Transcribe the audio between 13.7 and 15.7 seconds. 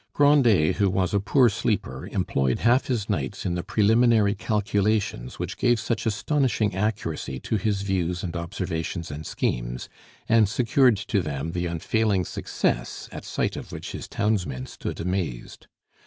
which his townsmen stood amazed.